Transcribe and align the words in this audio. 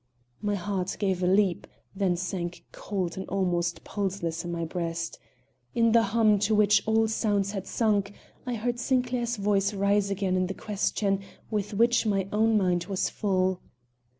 My 0.41 0.55
heart 0.55 0.95
gave 0.97 1.21
a 1.21 1.27
leap, 1.27 1.67
then 1.95 2.15
sank 2.17 2.65
cold 2.71 3.17
and 3.19 3.29
almost 3.29 3.83
pulseless 3.83 4.43
in 4.43 4.51
my 4.51 4.65
breast. 4.65 5.19
In 5.75 5.91
the 5.91 6.01
hum 6.01 6.39
to 6.39 6.55
which 6.55 6.81
all 6.87 7.07
sounds 7.07 7.51
had 7.51 7.67
sunk, 7.67 8.11
I 8.43 8.55
heard 8.55 8.79
Sinclair's 8.79 9.35
voice 9.37 9.75
rise 9.75 10.09
again 10.09 10.35
in 10.35 10.47
the 10.47 10.55
question 10.55 11.19
with 11.51 11.75
which 11.75 12.07
my 12.07 12.27
own 12.33 12.57
mind 12.57 12.85
was 12.85 13.11
full. 13.11 13.61